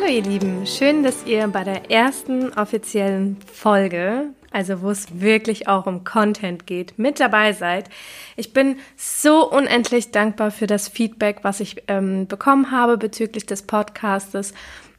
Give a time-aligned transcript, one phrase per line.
[0.00, 5.68] Hallo ihr Lieben, schön, dass ihr bei der ersten offiziellen Folge, also wo es wirklich
[5.68, 7.90] auch um Content geht, mit dabei seid.
[8.36, 13.62] Ich bin so unendlich dankbar für das Feedback, was ich ähm, bekommen habe bezüglich des
[13.62, 14.54] Podcastes.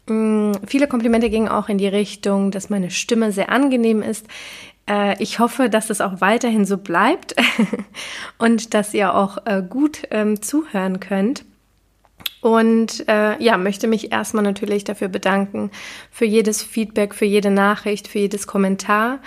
[0.08, 4.28] Ähm, viele Komplimente gingen auch in die Richtung, dass meine Stimme sehr angenehm ist.
[4.88, 7.34] Äh, ich hoffe, dass es auch weiterhin so bleibt
[8.38, 11.44] und dass ihr auch äh, gut ähm, zuhören könnt.
[12.42, 15.70] Und äh, ja, möchte mich erstmal natürlich dafür bedanken,
[16.10, 19.20] für jedes Feedback, für jede Nachricht, für jedes Kommentar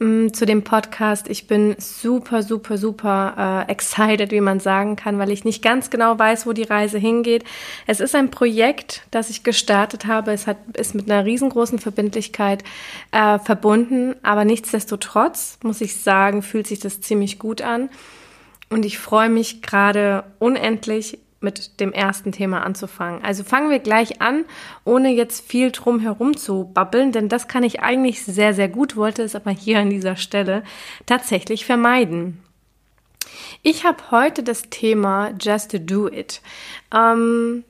[0.00, 1.28] mm, zu dem Podcast.
[1.28, 5.90] Ich bin super, super, super äh, excited, wie man sagen kann, weil ich nicht ganz
[5.90, 7.44] genau weiß, wo die Reise hingeht.
[7.86, 10.32] Es ist ein Projekt, das ich gestartet habe.
[10.32, 12.64] Es hat, ist mit einer riesengroßen Verbindlichkeit
[13.12, 17.90] äh, verbunden, aber nichtsdestotrotz, muss ich sagen, fühlt sich das ziemlich gut an.
[18.70, 23.22] Und ich freue mich gerade unendlich mit dem ersten Thema anzufangen.
[23.22, 24.44] Also fangen wir gleich an,
[24.84, 28.96] ohne jetzt viel drum herum zu babbeln, denn das kann ich eigentlich sehr, sehr gut,
[28.96, 30.62] wollte es aber hier an dieser Stelle
[31.04, 32.42] tatsächlich vermeiden.
[33.62, 36.40] Ich habe heute das Thema Just Do It.
[36.94, 37.64] Ähm,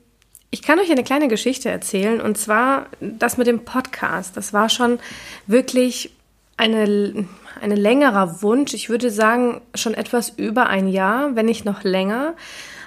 [0.49, 4.37] ich kann euch eine kleine Geschichte erzählen und zwar das mit dem Podcast.
[4.37, 4.99] Das war schon
[5.45, 6.11] wirklich
[6.55, 7.27] eine,
[7.61, 8.73] eine längerer Wunsch.
[8.73, 12.33] Ich würde sagen, schon etwas über ein Jahr, wenn nicht noch länger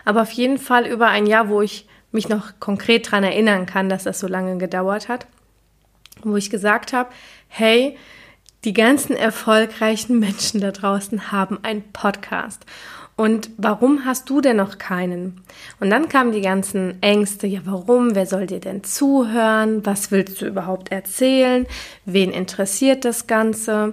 [0.04, 3.88] aber auf jeden Fall über ein Jahr, wo ich mich noch konkret daran erinnern kann,
[3.88, 5.26] dass das so lange gedauert hat,
[6.22, 7.10] wo ich gesagt habe,
[7.48, 7.96] hey,
[8.64, 12.66] die ganzen erfolgreichen Menschen da draußen haben einen Podcast.
[13.16, 15.42] Und warum hast du denn noch keinen?
[15.78, 20.40] Und dann kamen die ganzen Ängste, ja warum, wer soll dir denn zuhören, was willst
[20.40, 21.66] du überhaupt erzählen,
[22.06, 23.92] wen interessiert das Ganze,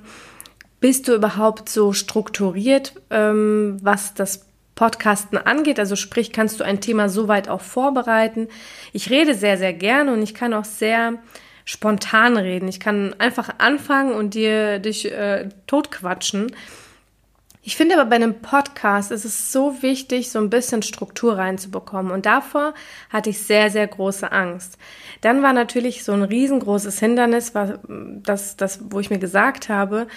[0.79, 4.47] bist du überhaupt so strukturiert, ähm, was das
[4.77, 5.79] Podcasten angeht.
[5.79, 8.47] Also sprich, kannst du ein Thema so weit auch vorbereiten.
[8.93, 11.15] Ich rede sehr, sehr gerne und ich kann auch sehr
[11.65, 12.69] spontan reden.
[12.69, 16.55] Ich kann einfach anfangen und dir dich äh, totquatschen.
[17.61, 22.13] Ich finde aber bei einem Podcast ist es so wichtig, so ein bisschen Struktur reinzubekommen.
[22.13, 22.73] Und davor
[23.09, 24.77] hatte ich sehr, sehr große Angst.
[25.19, 30.07] Dann war natürlich so ein riesengroßes Hindernis, war das, das, wo ich mir gesagt habe,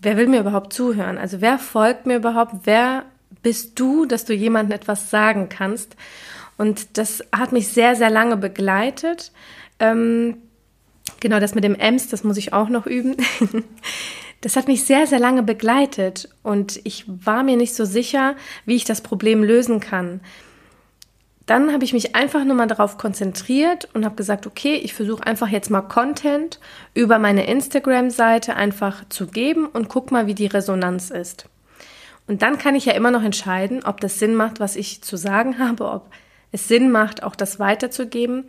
[0.00, 1.18] wer will mir überhaupt zuhören?
[1.18, 2.54] Also wer folgt mir überhaupt?
[2.62, 3.04] Wer
[3.44, 5.94] bist du, dass du jemandem etwas sagen kannst.
[6.56, 9.30] Und das hat mich sehr, sehr lange begleitet.
[9.78, 10.38] Ähm,
[11.20, 13.16] genau, das mit dem Ems, das muss ich auch noch üben.
[14.40, 18.76] Das hat mich sehr, sehr lange begleitet und ich war mir nicht so sicher, wie
[18.76, 20.20] ich das Problem lösen kann.
[21.46, 25.26] Dann habe ich mich einfach nur mal darauf konzentriert und habe gesagt, okay, ich versuche
[25.26, 26.60] einfach jetzt mal Content
[26.92, 31.46] über meine Instagram-Seite einfach zu geben und guck mal, wie die Resonanz ist.
[32.26, 35.16] Und dann kann ich ja immer noch entscheiden, ob das Sinn macht, was ich zu
[35.16, 36.10] sagen habe, ob
[36.52, 38.44] es Sinn macht, auch das weiterzugeben.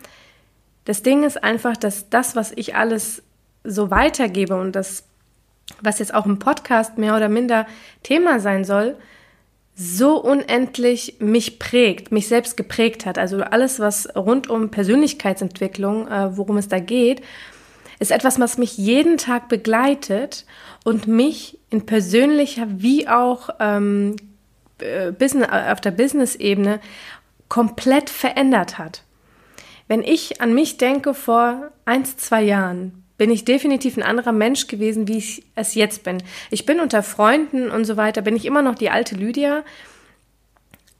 [0.85, 3.23] Das Ding ist einfach, dass das, was ich alles
[3.63, 5.03] so weitergebe und das,
[5.81, 7.65] was jetzt auch im Podcast mehr oder minder
[8.03, 8.95] Thema sein soll,
[9.75, 13.17] so unendlich mich prägt, mich selbst geprägt hat.
[13.17, 17.21] Also alles, was rund um Persönlichkeitsentwicklung, äh, worum es da geht,
[17.99, 20.45] ist etwas, was mich jeden Tag begleitet
[20.83, 24.15] und mich in persönlicher wie auch ähm,
[24.79, 26.79] äh, Business, auf der Business-Ebene
[27.49, 29.03] komplett verändert hat.
[29.87, 34.67] Wenn ich an mich denke vor eins, zwei Jahren, bin ich definitiv ein anderer Mensch
[34.67, 36.23] gewesen, wie ich es jetzt bin.
[36.49, 39.63] Ich bin unter Freunden und so weiter, bin ich immer noch die alte Lydia.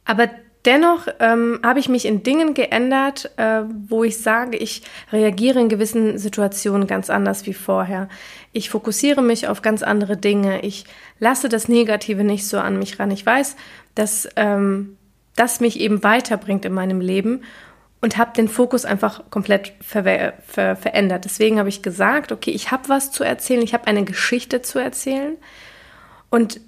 [0.06, 0.30] Aber
[0.66, 4.82] Dennoch ähm, habe ich mich in Dingen geändert, äh, wo ich sage, ich
[5.12, 8.10] reagiere in gewissen Situationen ganz anders wie vorher.
[8.52, 10.62] Ich fokussiere mich auf ganz andere Dinge.
[10.62, 10.86] Ich
[11.20, 13.12] lasse das Negative nicht so an mich ran.
[13.12, 13.56] Ich weiß,
[13.94, 14.98] dass ähm,
[15.36, 17.42] das mich eben weiterbringt in meinem Leben
[18.02, 21.26] und habe den Fokus einfach komplett ver ver verändert.
[21.26, 24.80] Deswegen habe ich gesagt, okay, ich habe was zu erzählen, ich habe eine Geschichte zu
[24.80, 25.38] erzählen
[26.30, 26.60] und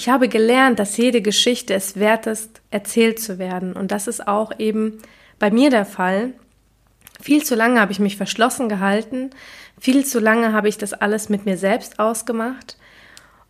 [0.00, 3.74] ich habe gelernt, dass jede Geschichte es wert ist, erzählt zu werden.
[3.74, 5.02] Und das ist auch eben
[5.38, 6.32] bei mir der Fall.
[7.20, 9.28] Viel zu lange habe ich mich verschlossen gehalten.
[9.78, 12.78] Viel zu lange habe ich das alles mit mir selbst ausgemacht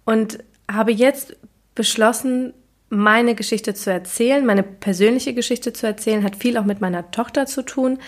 [0.05, 1.37] und habe jetzt
[1.77, 2.53] beschlossen,
[2.89, 7.47] meine Geschichte zu erzählen, meine persönliche Geschichte zu erzählen, hat viel auch mit meiner Tochter
[7.47, 8.01] zu tun.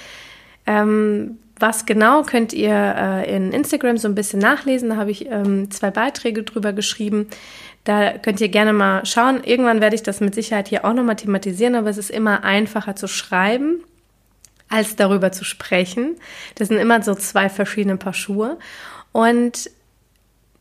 [0.66, 4.88] Ähm, was genau könnt ihr äh, in Instagram so ein bisschen nachlesen.
[4.88, 7.28] Da habe ich ähm, zwei Beiträge drüber geschrieben.
[7.84, 9.42] Da könnt ihr gerne mal schauen.
[9.42, 12.94] Irgendwann werde ich das mit Sicherheit hier auch nochmal thematisieren, aber es ist immer einfacher
[12.94, 13.82] zu schreiben,
[14.68, 16.16] als darüber zu sprechen.
[16.54, 18.58] Das sind immer so zwei verschiedene Paar Schuhe.
[19.10, 19.70] Und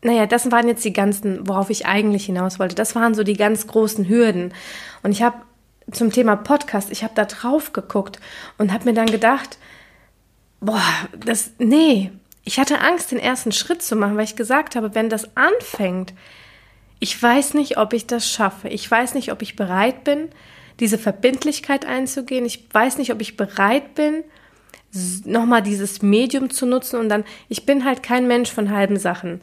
[0.02, 2.74] naja, das waren jetzt die ganzen, worauf ich eigentlich hinaus wollte.
[2.74, 4.52] Das waren so die ganz großen Hürden.
[5.04, 5.36] Und ich habe
[5.92, 8.18] zum Thema Podcast, ich habe da drauf geguckt
[8.58, 9.58] und habe mir dann gedacht,
[10.60, 10.82] boah,
[11.24, 12.10] das, nee,
[12.44, 16.12] ich hatte Angst, den ersten Schritt zu machen, weil ich gesagt habe, wenn das anfängt,
[17.02, 18.68] ich weiß nicht, ob ich das schaffe.
[18.68, 20.28] Ich weiß nicht, ob ich bereit bin,
[20.78, 22.46] diese Verbindlichkeit einzugehen.
[22.46, 24.22] Ich weiß nicht, ob ich bereit bin,
[25.24, 27.00] nochmal dieses Medium zu nutzen.
[27.00, 29.40] Und dann, ich bin halt kein Mensch von halben Sachen.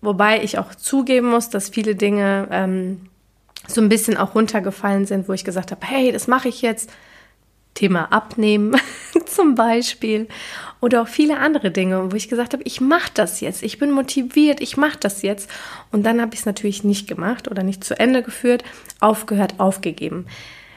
[0.00, 3.02] Wobei ich auch zugeben muss, dass viele Dinge ähm,
[3.68, 6.90] so ein bisschen auch runtergefallen sind, wo ich gesagt habe, hey, das mache ich jetzt.
[7.76, 8.76] Thema Abnehmen
[9.26, 10.26] zum Beispiel
[10.80, 13.92] oder auch viele andere Dinge, wo ich gesagt habe, ich mache das jetzt, ich bin
[13.92, 15.48] motiviert, ich mache das jetzt.
[15.92, 18.64] Und dann habe ich es natürlich nicht gemacht oder nicht zu Ende geführt,
[18.98, 20.26] aufgehört, aufgegeben.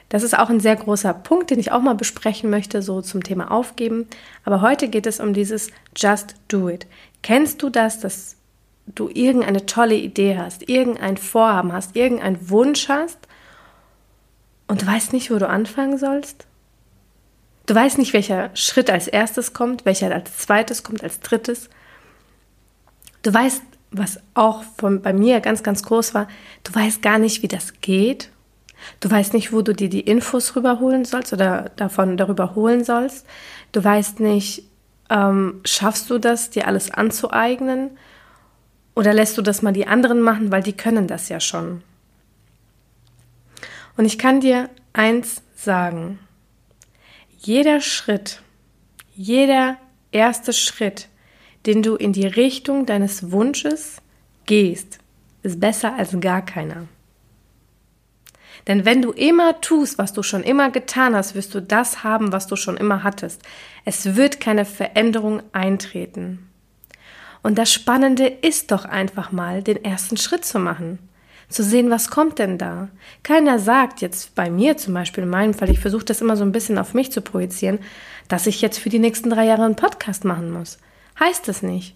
[0.09, 3.23] Das ist auch ein sehr großer Punkt, den ich auch mal besprechen möchte, so zum
[3.23, 4.07] Thema Aufgeben.
[4.43, 6.87] Aber heute geht es um dieses Just Do It.
[7.21, 8.35] Kennst du das, dass
[8.87, 13.19] du irgendeine tolle Idee hast, irgendein Vorhaben hast, irgendeinen Wunsch hast
[14.67, 16.47] und du weißt nicht, wo du anfangen sollst?
[17.69, 21.69] Du weißt nicht, welcher Schritt als erstes kommt, welcher als zweites kommt, als drittes.
[23.21, 23.61] Du weißt,
[23.91, 26.27] was auch von, bei mir ganz, ganz groß war,
[26.63, 28.31] du weißt gar nicht, wie das geht.
[29.01, 33.27] Du weißt nicht, wo du dir die Infos rüberholen sollst oder davon darüber holen sollst.
[33.71, 34.63] Du weißt nicht,
[35.11, 37.91] ähm, schaffst du das, dir alles anzueignen?
[38.95, 41.83] Oder lässt du das mal die anderen machen, weil die können das ja schon.
[43.95, 46.17] Und ich kann dir eins sagen
[47.41, 48.41] jeder Schritt,
[49.15, 49.77] jeder
[50.11, 51.07] erste Schritt,
[51.65, 54.01] den du in die Richtung deines Wunsches
[54.45, 54.99] gehst,
[55.41, 56.87] ist besser als gar keiner.
[58.67, 62.33] Denn wenn du immer tust, was du schon immer getan hast, wirst du das haben,
[62.33, 63.41] was du schon immer hattest.
[63.85, 66.49] Es wird keine Veränderung eintreten.
[67.41, 71.08] Und das Spannende ist doch einfach mal, den ersten Schritt zu machen
[71.49, 72.89] zu sehen, was kommt denn da.
[73.23, 76.43] Keiner sagt jetzt bei mir zum Beispiel in meinem Fall, ich versuche das immer so
[76.43, 77.79] ein bisschen auf mich zu projizieren,
[78.27, 80.77] dass ich jetzt für die nächsten drei Jahre einen Podcast machen muss.
[81.19, 81.95] Heißt es nicht.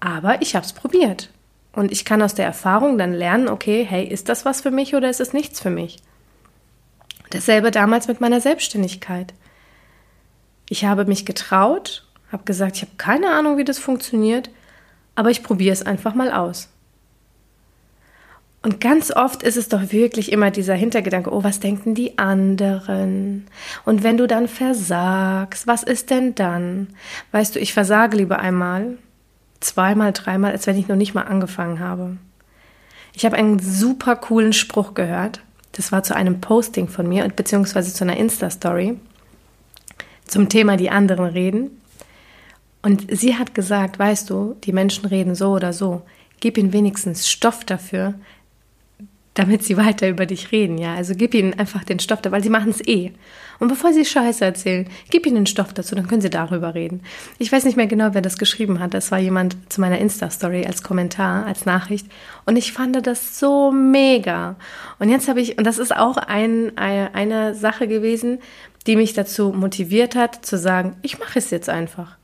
[0.00, 1.30] Aber ich habe es probiert.
[1.72, 4.94] Und ich kann aus der Erfahrung dann lernen, okay, hey, ist das was für mich
[4.94, 5.98] oder ist es nichts für mich?
[7.30, 9.32] Dasselbe damals mit meiner Selbstständigkeit.
[10.68, 14.50] Ich habe mich getraut, habe gesagt, ich habe keine Ahnung, wie das funktioniert,
[15.14, 16.68] aber ich probiere es einfach mal aus.
[18.64, 23.44] Und ganz oft ist es doch wirklich immer dieser Hintergedanke, oh, was denken die anderen?
[23.84, 26.88] Und wenn du dann versagst, was ist denn dann?
[27.30, 28.96] Weißt du, ich versage lieber einmal,
[29.60, 32.16] zweimal, dreimal, als wenn ich noch nicht mal angefangen habe.
[33.12, 35.42] Ich habe einen super coolen Spruch gehört.
[35.72, 38.98] Das war zu einem Posting von mir, beziehungsweise zu einer Insta-Story
[40.26, 41.82] zum Thema die anderen reden.
[42.80, 46.00] Und sie hat gesagt, weißt du, die Menschen reden so oder so.
[46.40, 48.14] Gib ihnen wenigstens Stoff dafür,
[49.34, 50.94] damit sie weiter über dich reden, ja.
[50.94, 53.12] Also gib ihnen einfach den Stoff, weil sie machen es eh.
[53.58, 57.02] Und bevor sie Scheiße erzählen, gib ihnen den Stoff dazu, dann können sie darüber reden.
[57.38, 58.94] Ich weiß nicht mehr genau, wer das geschrieben hat.
[58.94, 62.06] Das war jemand zu meiner Insta-Story als Kommentar, als Nachricht.
[62.46, 64.56] Und ich fand das so mega.
[64.98, 68.38] Und jetzt habe ich, und das ist auch ein, eine Sache gewesen,
[68.86, 72.16] die mich dazu motiviert hat, zu sagen, ich mache es jetzt einfach.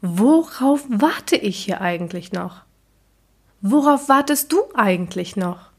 [0.00, 2.62] Worauf warte ich hier eigentlich noch?
[3.60, 5.71] Worauf wartest du eigentlich noch?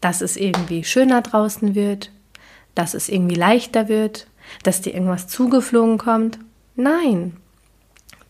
[0.00, 2.10] Dass es irgendwie schöner draußen wird,
[2.74, 4.26] dass es irgendwie leichter wird,
[4.62, 6.38] dass dir irgendwas zugeflogen kommt.
[6.76, 7.36] Nein,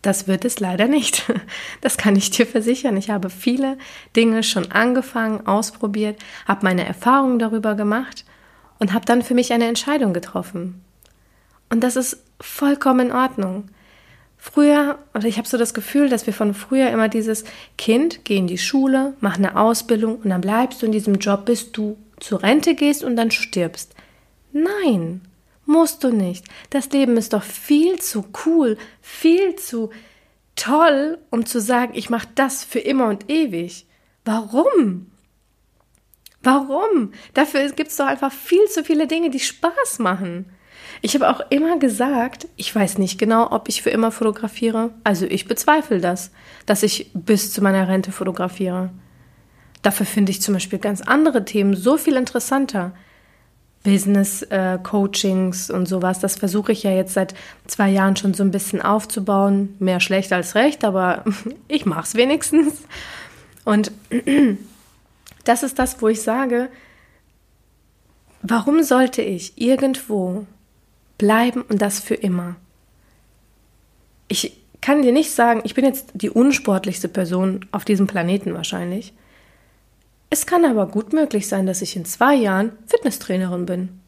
[0.01, 1.31] das wird es leider nicht.
[1.81, 2.95] Das kann ich dir versichern.
[2.95, 3.77] Ich habe viele
[4.15, 8.23] Dinge schon angefangen, ausprobiert, habe meine Erfahrungen darüber gemacht
[8.77, 10.83] und habe dann für mich eine Entscheidung getroffen.
[11.69, 13.69] Und das ist vollkommen in Ordnung.
[14.43, 17.43] Früher, oder ich habe so das Gefühl, dass wir von früher immer dieses
[17.77, 21.45] Kind, geh in die Schule, mach eine Ausbildung und dann bleibst du in diesem Job,
[21.45, 23.93] bis du zur Rente gehst und dann stirbst.
[24.51, 25.21] Nein,
[25.67, 26.43] musst du nicht.
[26.71, 29.91] Das Leben ist doch viel zu cool, viel zu
[30.55, 33.85] toll, um zu sagen, ich mache das für immer und ewig.
[34.25, 35.11] Warum?
[36.41, 37.13] Warum?
[37.35, 40.47] Dafür gibt es doch einfach viel zu viele Dinge, die Spaß machen.
[41.03, 44.91] Ich habe auch immer gesagt, ich weiß nicht genau, ob ich für immer fotografiere.
[45.03, 46.31] Also ich bezweifle das,
[46.67, 48.91] dass ich bis zu meiner Rente fotografiere.
[49.81, 52.93] Dafür finde ich zum Beispiel ganz andere Themen so viel interessanter.
[53.83, 57.33] Business-Coachings äh, und sowas, das versuche ich ja jetzt seit
[57.65, 59.75] zwei Jahren schon so ein bisschen aufzubauen.
[59.79, 61.25] Mehr schlecht als recht, aber
[61.67, 62.83] ich mache es wenigstens.
[63.65, 63.91] Und
[65.45, 66.69] das ist das, wo ich sage,
[68.43, 70.45] warum sollte ich irgendwo
[71.21, 72.55] bleiben und das für immer?
[74.27, 79.13] Ich kann dir nicht sagen, ich bin jetzt die unsportlichste Person auf diesem Planeten wahrscheinlich.
[80.31, 84.01] Es kann aber gut möglich sein, dass ich in zwei Jahren Fitnesstrainerin bin.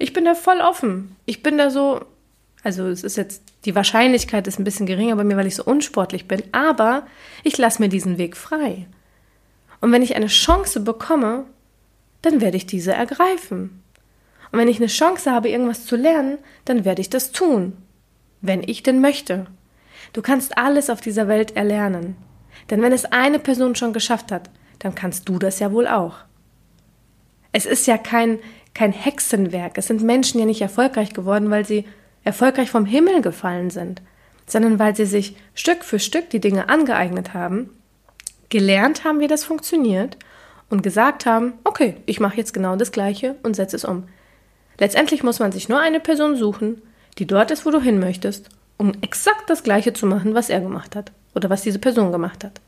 [0.00, 1.14] Ich bin da voll offen.
[1.26, 2.04] Ich bin da so,
[2.64, 5.64] also es ist jetzt, die Wahrscheinlichkeit ist ein bisschen geringer bei mir, weil ich so
[5.64, 7.06] unsportlich bin, aber
[7.44, 8.88] ich lasse mir diesen Weg frei.
[9.80, 11.44] Und wenn ich eine Chance bekomme,
[12.22, 13.79] dann werde ich diese ergreifen.
[14.52, 17.76] Und wenn ich eine Chance habe, irgendwas zu lernen, dann werde ich das tun.
[18.40, 19.46] Wenn ich denn möchte.
[20.12, 22.16] Du kannst alles auf dieser Welt erlernen.
[22.68, 26.16] Denn wenn es eine Person schon geschafft hat, dann kannst du das ja wohl auch.
[27.52, 28.38] Es ist ja kein,
[28.74, 29.76] kein Hexenwerk.
[29.78, 31.84] Es sind Menschen ja nicht erfolgreich geworden, weil sie
[32.24, 34.02] erfolgreich vom Himmel gefallen sind,
[34.46, 37.70] sondern weil sie sich Stück für Stück die Dinge angeeignet haben,
[38.48, 40.16] gelernt haben, wie das funktioniert
[40.68, 44.04] und gesagt haben, okay, ich mache jetzt genau das Gleiche und setze es um.
[44.80, 46.80] Letztendlich muss man sich nur eine Person suchen,
[47.18, 50.60] die dort ist, wo du hin möchtest, um exakt das Gleiche zu machen, was er
[50.60, 52.60] gemacht hat oder was diese Person gemacht hat.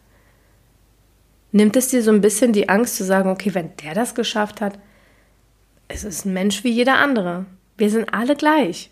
[1.53, 4.61] Nimmt es dir so ein bisschen die Angst zu sagen, okay, wenn der das geschafft
[4.61, 4.79] hat,
[5.89, 7.47] es ist ein Mensch wie jeder andere.
[7.79, 8.91] Wir sind alle gleich.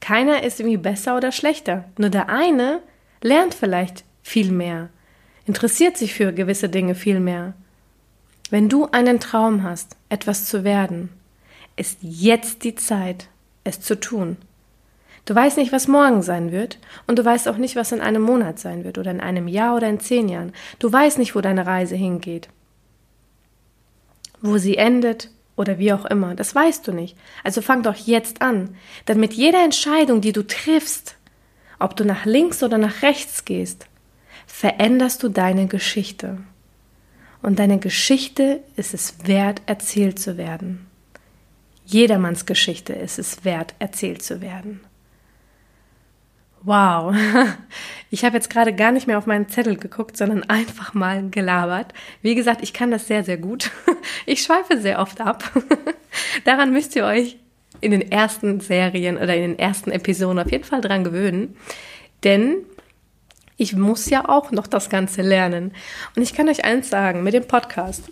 [0.00, 1.84] Keiner ist irgendwie besser oder schlechter.
[1.98, 2.80] Nur der eine
[3.22, 4.88] lernt vielleicht viel mehr,
[5.46, 7.54] interessiert sich für gewisse Dinge viel mehr.
[8.50, 11.10] Wenn du einen Traum hast, etwas zu werden,
[11.80, 13.28] ist jetzt die Zeit,
[13.64, 14.36] es zu tun.
[15.24, 18.20] Du weißt nicht, was morgen sein wird, und du weißt auch nicht, was in einem
[18.20, 20.52] Monat sein wird, oder in einem Jahr oder in zehn Jahren.
[20.78, 22.48] Du weißt nicht, wo deine Reise hingeht,
[24.42, 26.34] wo sie endet oder wie auch immer.
[26.34, 27.16] Das weißt du nicht.
[27.44, 28.76] Also fang doch jetzt an.
[29.08, 31.16] Denn mit jeder Entscheidung, die du triffst,
[31.78, 33.86] ob du nach links oder nach rechts gehst,
[34.46, 36.38] veränderst du deine Geschichte.
[37.40, 40.89] Und deine Geschichte ist es wert, erzählt zu werden.
[41.90, 44.80] Jedermanns Geschichte ist es wert, erzählt zu werden.
[46.62, 47.14] Wow,
[48.10, 51.94] ich habe jetzt gerade gar nicht mehr auf meinen Zettel geguckt, sondern einfach mal gelabert.
[52.20, 53.70] Wie gesagt, ich kann das sehr, sehr gut.
[54.26, 55.50] Ich schweife sehr oft ab.
[56.44, 57.36] Daran müsst ihr euch
[57.80, 61.56] in den ersten Serien oder in den ersten Episoden auf jeden Fall dran gewöhnen.
[62.22, 62.58] Denn
[63.56, 65.72] ich muss ja auch noch das Ganze lernen.
[66.14, 68.10] Und ich kann euch eins sagen, mit dem Podcast.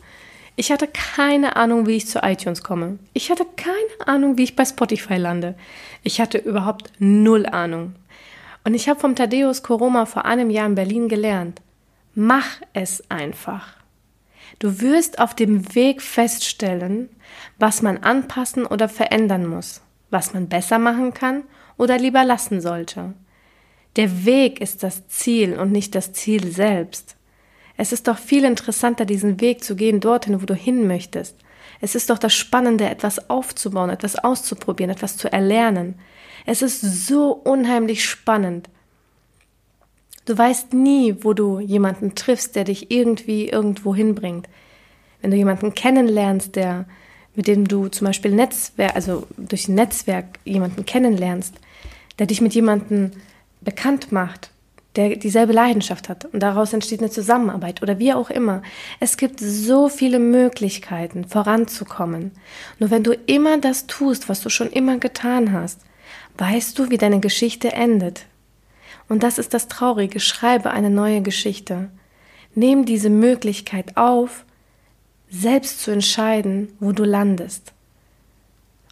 [0.58, 2.98] Ich hatte keine Ahnung, wie ich zu iTunes komme.
[3.12, 5.54] Ich hatte keine Ahnung, wie ich bei Spotify lande.
[6.02, 7.94] Ich hatte überhaupt null Ahnung.
[8.64, 11.62] Und ich habe vom Thaddeus Koroma vor einem Jahr in Berlin gelernt.
[12.16, 13.76] Mach es einfach.
[14.58, 17.08] Du wirst auf dem Weg feststellen,
[17.60, 21.44] was man anpassen oder verändern muss, was man besser machen kann
[21.76, 23.14] oder lieber lassen sollte.
[23.94, 27.14] Der Weg ist das Ziel und nicht das Ziel selbst.
[27.78, 31.36] Es ist doch viel interessanter, diesen Weg zu gehen dorthin, wo du hin möchtest.
[31.80, 35.94] Es ist doch das Spannende, etwas aufzubauen, etwas auszuprobieren, etwas zu erlernen.
[36.44, 38.68] Es ist so unheimlich spannend.
[40.24, 44.48] Du weißt nie, wo du jemanden triffst, der dich irgendwie irgendwo hinbringt.
[45.22, 46.84] Wenn du jemanden kennenlernst, der,
[47.36, 51.54] mit dem du zum Beispiel Netzwerk, also durch ein Netzwerk jemanden kennenlernst,
[52.18, 53.12] der dich mit jemandem
[53.60, 54.50] bekannt macht,
[54.98, 58.62] der dieselbe Leidenschaft hat und daraus entsteht eine Zusammenarbeit oder wie auch immer.
[58.98, 62.32] Es gibt so viele Möglichkeiten, voranzukommen.
[62.80, 65.80] Nur wenn du immer das tust, was du schon immer getan hast,
[66.36, 68.26] weißt du, wie deine Geschichte endet.
[69.08, 70.18] Und das ist das Traurige.
[70.18, 71.90] Schreibe eine neue Geschichte.
[72.56, 74.44] Nimm diese Möglichkeit auf,
[75.30, 77.72] selbst zu entscheiden, wo du landest.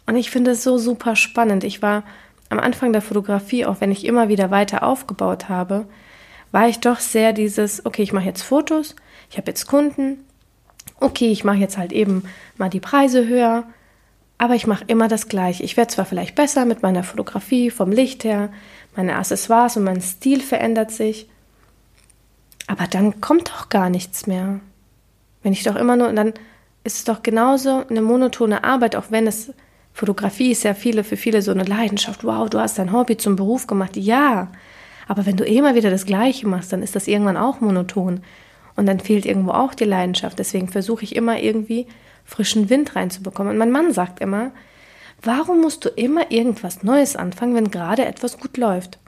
[0.05, 1.65] Und ich finde es so super spannend.
[1.65, 2.03] Ich war
[2.49, 5.85] am Anfang der Fotografie, auch wenn ich immer wieder weiter aufgebaut habe,
[6.51, 8.95] war ich doch sehr dieses, okay, ich mache jetzt Fotos,
[9.29, 10.25] ich habe jetzt Kunden,
[10.99, 12.23] okay, ich mache jetzt halt eben
[12.57, 13.65] mal die Preise höher,
[14.37, 15.63] aber ich mache immer das Gleiche.
[15.63, 18.49] Ich werde zwar vielleicht besser mit meiner Fotografie, vom Licht her,
[18.95, 21.27] meine Accessoires und mein Stil verändert sich,
[22.67, 24.59] aber dann kommt doch gar nichts mehr.
[25.43, 26.33] Wenn ich doch immer nur, dann
[26.83, 29.53] ist es doch genauso eine monotone Arbeit, auch wenn es
[29.97, 32.23] Fotografie ist ja viele, für viele so eine Leidenschaft.
[32.23, 33.97] Wow, du hast dein Hobby zum Beruf gemacht.
[33.97, 34.51] Ja.
[35.07, 38.19] Aber wenn du immer wieder das Gleiche machst, dann ist das irgendwann auch monoton.
[38.75, 40.37] Und dann fehlt irgendwo auch die Leidenschaft.
[40.37, 41.87] Deswegen versuche ich immer irgendwie
[42.25, 43.53] frischen Wind reinzubekommen.
[43.53, 44.51] Und mein Mann sagt immer,
[45.23, 48.99] warum musst du immer irgendwas Neues anfangen, wenn gerade etwas gut läuft?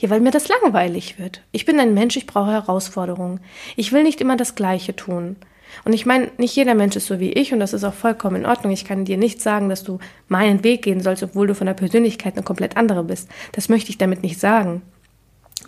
[0.00, 1.42] Ja, weil mir das langweilig wird.
[1.52, 3.38] Ich bin ein Mensch, ich brauche Herausforderungen.
[3.76, 5.36] Ich will nicht immer das Gleiche tun.
[5.84, 8.36] Und ich meine, nicht jeder Mensch ist so wie ich und das ist auch vollkommen
[8.36, 8.72] in Ordnung.
[8.72, 11.74] Ich kann dir nicht sagen, dass du meinen Weg gehen sollst, obwohl du von der
[11.74, 13.28] Persönlichkeit eine komplett andere bist.
[13.52, 14.82] Das möchte ich damit nicht sagen.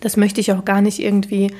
[0.00, 1.52] Das möchte ich auch gar nicht irgendwie,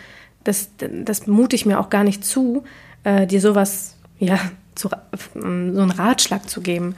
[0.45, 2.65] das, das mute ich mir auch gar nicht zu,
[3.05, 4.39] äh, dir sowas, ja,
[4.75, 4.89] zu,
[5.35, 6.95] ähm, so einen Ratschlag zu geben.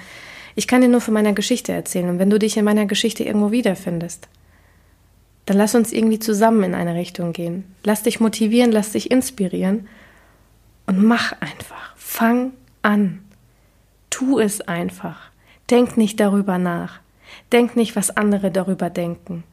[0.54, 2.08] Ich kann dir nur von meiner Geschichte erzählen.
[2.08, 4.28] Und wenn du dich in meiner Geschichte irgendwo wiederfindest,
[5.46, 7.64] dann lass uns irgendwie zusammen in eine Richtung gehen.
[7.84, 9.88] Lass dich motivieren, lass dich inspirieren
[10.90, 11.94] und mach einfach.
[11.94, 13.20] Fang an.
[14.10, 15.30] Tu es einfach.
[15.70, 16.98] Denk nicht darüber nach.
[17.52, 19.44] Denk nicht, was andere darüber denken.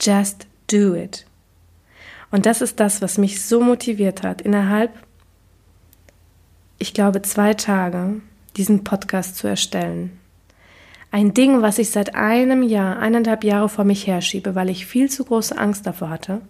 [0.00, 1.26] Just do it.
[2.30, 4.90] Und das ist das, was mich so motiviert hat, innerhalb,
[6.78, 8.22] ich glaube, zwei Tage
[8.56, 10.18] diesen Podcast zu erstellen.
[11.10, 15.10] Ein Ding, was ich seit einem Jahr, eineinhalb Jahre vor mich herschiebe, weil ich viel
[15.10, 16.40] zu große Angst davor hatte.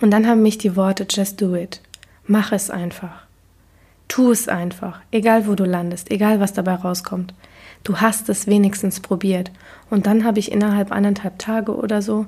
[0.00, 1.80] Und dann haben mich die Worte Just do it.
[2.26, 3.22] Mach es einfach.
[4.08, 7.34] Tu es einfach, egal wo du landest, egal was dabei rauskommt.
[7.82, 9.50] Du hast es wenigstens probiert.
[9.90, 12.26] Und dann habe ich innerhalb anderthalb Tage oder so,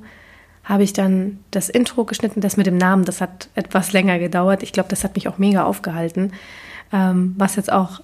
[0.64, 2.40] habe ich dann das Intro geschnitten.
[2.40, 4.62] Das mit dem Namen, das hat etwas länger gedauert.
[4.62, 6.32] Ich glaube, das hat mich auch mega aufgehalten,
[6.92, 8.00] ähm, was jetzt auch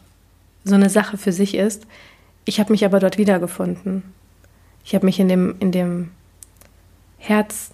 [0.64, 1.86] so eine Sache für sich ist.
[2.44, 4.02] Ich habe mich aber dort wiedergefunden.
[4.84, 6.10] Ich habe mich in dem, in dem
[7.18, 7.70] Herz,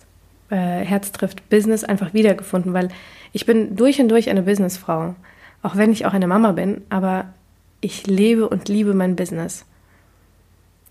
[0.51, 2.89] äh, Herz trifft Business einfach wiedergefunden, weil
[3.33, 5.15] ich bin durch und durch eine Businessfrau.
[5.63, 7.27] Auch wenn ich auch eine Mama bin, aber
[7.81, 9.65] ich lebe und liebe mein Business.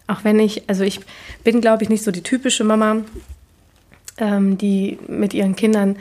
[0.08, 1.02] Auch wenn ich, also ich
[1.44, 2.98] bin, glaube ich, nicht so die typische Mama,
[4.18, 5.98] ähm, die mit ihren Kindern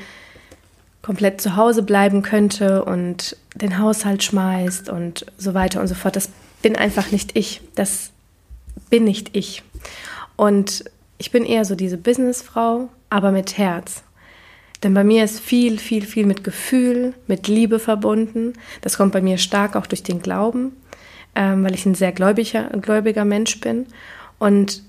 [1.02, 6.16] komplett zu Hause bleiben könnte und den Haushalt schmeißt und so weiter und so fort.
[6.16, 6.30] Das
[6.62, 7.60] bin einfach nicht ich.
[7.74, 8.10] Das
[8.90, 9.62] bin nicht ich.
[10.36, 10.84] Und
[11.18, 14.02] ich bin eher so diese Businessfrau, aber mit Herz.
[14.82, 18.52] Denn bei mir ist viel, viel, viel mit Gefühl, mit Liebe verbunden.
[18.80, 20.76] Das kommt bei mir stark auch durch den Glauben,
[21.34, 23.86] ähm, weil ich ein sehr gläubiger, gläubiger Mensch bin.
[24.38, 24.82] Und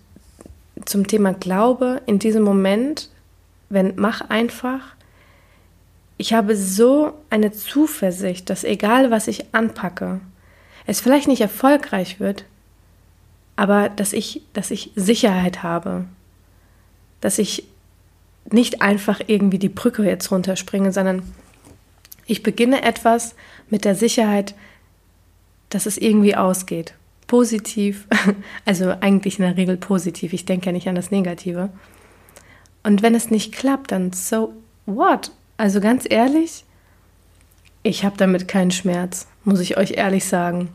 [0.86, 3.09] zum Thema Glaube, in diesem Moment,
[3.69, 4.81] wenn mach einfach,
[6.17, 10.19] ich habe so eine Zuversicht, dass egal was ich anpacke,
[10.86, 12.45] es vielleicht nicht erfolgreich wird,
[13.55, 16.05] aber dass ich, dass ich Sicherheit habe,
[17.22, 17.66] dass ich
[18.51, 21.24] nicht einfach irgendwie die Brücke jetzt runterspringen, sondern
[22.25, 23.36] ich beginne etwas
[23.70, 24.55] mit der Sicherheit,
[25.70, 26.94] dass es irgendwie ausgeht.
[27.27, 28.08] Positiv,
[28.66, 30.34] also eigentlich in der Regel positiv.
[30.34, 31.70] Ich denke ja nicht an das Negative.
[32.84, 34.53] Und wenn es nicht klappt, dann so
[34.86, 35.32] what?
[35.58, 36.64] Also ganz ehrlich,
[37.84, 40.70] ich habe damit keinen Schmerz, muss ich euch ehrlich sagen.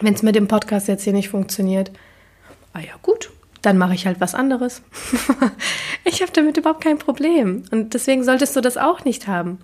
[0.00, 1.90] Wenn es mit dem Podcast jetzt hier nicht funktioniert,
[2.72, 3.30] ah ja gut,
[3.62, 4.82] dann mache ich halt was anderes.
[6.04, 7.64] ich habe damit überhaupt kein Problem.
[7.70, 9.58] Und deswegen solltest du das auch nicht haben.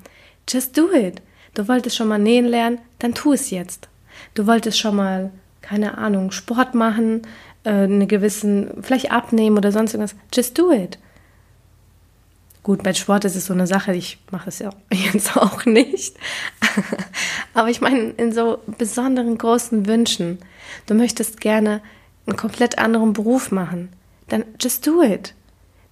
[0.49, 1.23] Just do it.
[1.55, 3.89] Du wolltest schon mal nähen lernen, dann tu es jetzt.
[4.35, 5.31] Du wolltest schon mal,
[5.63, 7.23] keine Ahnung, Sport machen,
[7.65, 10.17] äh, eine gewissen, vielleicht abnehmen oder sonst irgendwas.
[10.33, 10.99] Just do it.
[12.63, 14.71] Gut, bei Sport ist es so eine Sache, ich mache es ja
[15.13, 16.17] jetzt auch nicht.
[17.55, 20.39] Aber ich meine, in so besonderen großen Wünschen,
[20.87, 21.81] du möchtest gerne
[22.27, 23.91] einen komplett anderen Beruf machen,
[24.29, 25.35] dann just do it.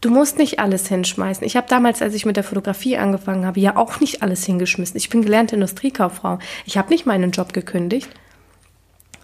[0.00, 1.46] Du musst nicht alles hinschmeißen.
[1.46, 4.98] Ich habe damals, als ich mit der Fotografie angefangen habe, ja auch nicht alles hingeschmissen.
[4.98, 6.38] Ich bin gelernte Industriekauffrau.
[6.66, 8.10] Ich habe nicht meinen Job gekündigt.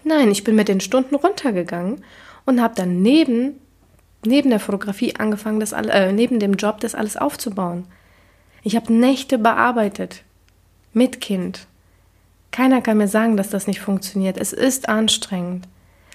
[0.04, 2.02] Nein, ich bin mit den Stunden runtergegangen
[2.46, 3.60] und habe dann neben,
[4.24, 7.86] neben der Fotografie angefangen, das äh, neben dem Job das alles aufzubauen.
[8.62, 10.22] Ich habe Nächte bearbeitet.
[10.92, 11.66] Mit Kind.
[12.52, 14.38] Keiner kann mir sagen, dass das nicht funktioniert.
[14.38, 15.68] Es ist anstrengend.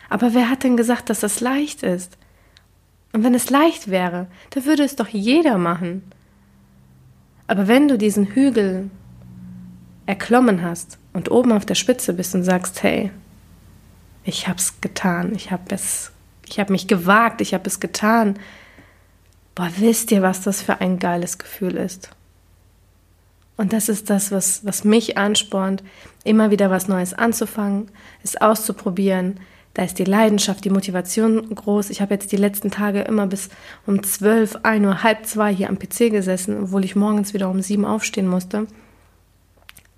[0.09, 2.17] Aber wer hat denn gesagt, dass das leicht ist?
[3.13, 6.03] Und wenn es leicht wäre, dann würde es doch jeder machen.
[7.47, 8.89] Aber wenn du diesen Hügel
[10.05, 13.11] erklommen hast und oben auf der Spitze bist und sagst, hey,
[14.23, 16.11] ich hab's getan, ich hab es,
[16.47, 18.37] ich hab mich gewagt, ich hab es getan.
[19.53, 22.09] Boah, wisst ihr, was das für ein geiles Gefühl ist?
[23.57, 25.83] Und das ist das, was, was mich anspornt,
[26.23, 27.89] immer wieder was Neues anzufangen,
[28.21, 29.39] es auszuprobieren,
[29.75, 31.89] da ist die Leidenschaft, die Motivation groß.
[31.89, 33.49] Ich habe jetzt die letzten Tage immer bis
[33.85, 37.61] um zwölf, ein Uhr, halb zwei hier am PC gesessen, obwohl ich morgens wieder um
[37.61, 38.67] sieben aufstehen musste,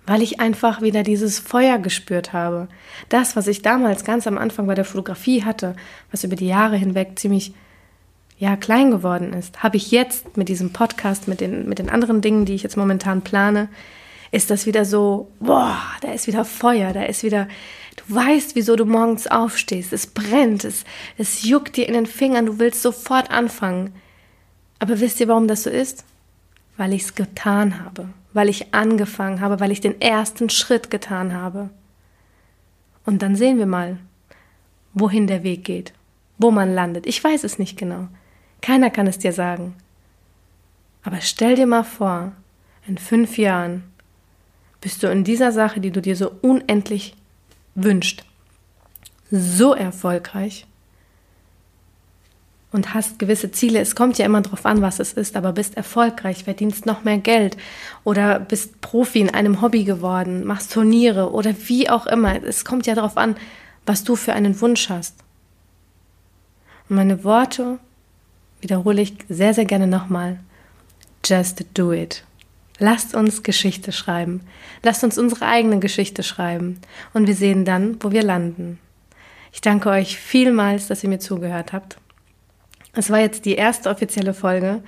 [0.04, 2.66] weil ich einfach wieder dieses Feuer gespürt habe.
[3.08, 5.76] Das, was ich damals ganz am Anfang bei der Fotografie hatte,
[6.10, 7.54] was über die Jahre hinweg ziemlich
[8.36, 12.20] ja, klein geworden ist, habe ich jetzt mit diesem Podcast, mit den, mit den anderen
[12.20, 13.68] Dingen, die ich jetzt momentan plane,
[14.32, 17.46] ist das wieder so, boah, da ist wieder Feuer, da ist wieder
[17.98, 19.92] Du weißt, wieso du morgens aufstehst.
[19.92, 20.84] Es brennt, es,
[21.16, 23.92] es juckt dir in den Fingern, du willst sofort anfangen.
[24.78, 26.04] Aber wisst ihr, warum das so ist?
[26.76, 31.34] Weil ich es getan habe, weil ich angefangen habe, weil ich den ersten Schritt getan
[31.34, 31.70] habe.
[33.04, 33.98] Und dann sehen wir mal,
[34.94, 35.92] wohin der Weg geht,
[36.38, 37.06] wo man landet.
[37.06, 38.08] Ich weiß es nicht genau.
[38.60, 39.74] Keiner kann es dir sagen.
[41.02, 42.32] Aber stell dir mal vor,
[42.86, 43.82] in fünf Jahren
[44.80, 47.14] bist du in dieser Sache, die du dir so unendlich
[47.82, 48.24] wünscht,
[49.30, 50.66] so erfolgreich
[52.72, 53.80] und hast gewisse Ziele.
[53.80, 57.18] Es kommt ja immer darauf an, was es ist, aber bist erfolgreich, verdienst noch mehr
[57.18, 57.56] Geld
[58.04, 62.42] oder bist Profi in einem Hobby geworden, machst Turniere oder wie auch immer.
[62.42, 63.36] Es kommt ja darauf an,
[63.86, 65.14] was du für einen Wunsch hast.
[66.88, 67.78] Und meine Worte
[68.60, 70.40] wiederhole ich sehr, sehr gerne nochmal.
[71.24, 72.24] Just do it.
[72.78, 74.42] Lasst uns Geschichte schreiben.
[74.82, 76.80] Lasst uns unsere eigene Geschichte schreiben.
[77.12, 78.78] Und wir sehen dann, wo wir landen.
[79.52, 81.98] Ich danke euch vielmals, dass ihr mir zugehört habt.
[82.92, 84.82] Es war jetzt die erste offizielle Folge.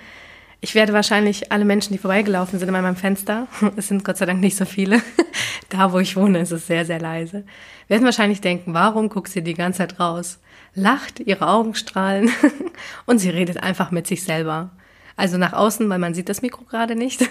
[0.63, 4.27] Ich werde wahrscheinlich alle Menschen, die vorbeigelaufen sind in meinem Fenster, es sind Gott sei
[4.27, 5.01] Dank nicht so viele,
[5.71, 7.45] da wo ich wohne ist es sehr, sehr leise,
[7.89, 10.39] werden wahrscheinlich denken, warum guckt sie die ganze Zeit raus?
[10.75, 12.31] Lacht, ihre Augen strahlen
[13.07, 14.71] und sie redet einfach mit sich selber.
[15.17, 17.29] Also nach außen, weil man sieht das Mikro gerade nicht,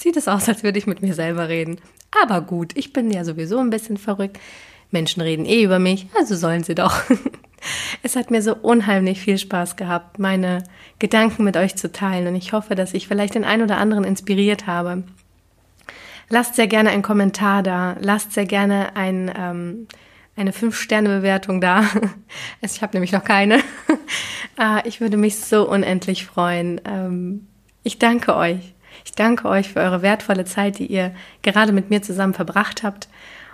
[0.00, 1.80] sieht es aus, als würde ich mit mir selber reden.
[2.22, 4.38] Aber gut, ich bin ja sowieso ein bisschen verrückt.
[4.90, 7.02] Menschen reden eh über mich, also sollen sie doch.
[8.02, 10.64] Es hat mir so unheimlich viel Spaß gehabt, meine
[10.98, 14.04] Gedanken mit euch zu teilen und ich hoffe, dass ich vielleicht den einen oder anderen
[14.04, 15.04] inspiriert habe.
[16.30, 19.88] Lasst sehr gerne einen Kommentar da, lasst sehr gerne ein, ähm,
[20.36, 21.84] eine 5-Sterne-Bewertung da.
[22.62, 23.58] Ich habe nämlich noch keine.
[24.56, 26.82] Ah, ich würde mich so unendlich freuen.
[26.84, 27.46] Ähm,
[27.82, 28.74] ich danke euch.
[29.04, 33.08] Ich danke euch für eure wertvolle Zeit, die ihr gerade mit mir zusammen verbracht habt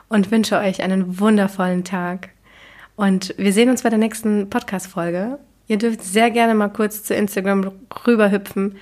[0.08, 2.30] und wünsche euch einen wundervollen Tag.
[2.96, 5.38] Und wir sehen uns bei der nächsten Podcast-Folge.
[5.68, 7.72] Ihr dürft sehr gerne mal kurz zu Instagram
[8.06, 8.76] rüberhüpfen.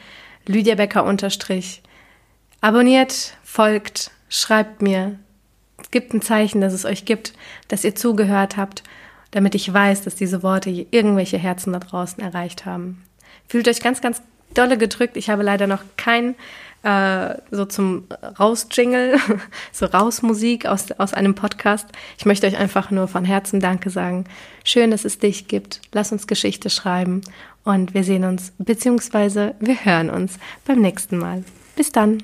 [0.46, 1.82] Lydia Becker unterstrich.
[2.60, 5.18] Abonniert, folgt, schreibt mir.
[5.90, 7.32] Gibt ein Zeichen, dass es euch gibt,
[7.68, 8.82] dass ihr zugehört habt
[9.34, 13.02] damit ich weiß, dass diese Worte irgendwelche Herzen da draußen erreicht haben.
[13.48, 14.22] Fühlt euch ganz, ganz
[14.54, 15.16] dolle gedrückt.
[15.16, 16.34] Ich habe leider noch kein
[16.84, 18.04] äh, so zum
[18.38, 19.16] Rausjingle,
[19.72, 21.88] so Rausmusik aus, aus einem Podcast.
[22.18, 24.24] Ich möchte euch einfach nur von Herzen Danke sagen.
[24.64, 25.80] Schön, dass es dich gibt.
[25.92, 27.22] Lass uns Geschichte schreiben
[27.64, 31.44] und wir sehen uns, beziehungsweise wir hören uns beim nächsten Mal.
[31.74, 32.22] Bis dann.